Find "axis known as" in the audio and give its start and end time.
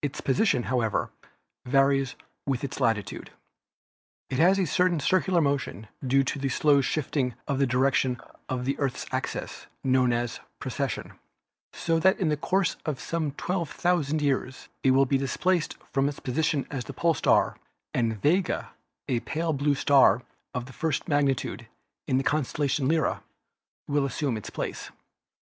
9.12-10.40